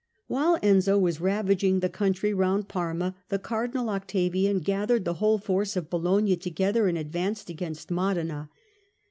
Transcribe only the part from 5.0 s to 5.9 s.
the whole force